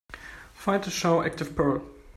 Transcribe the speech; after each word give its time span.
Find 0.55 0.83
the 0.83 0.89
show 0.89 1.21
ActivePerl 1.21 1.85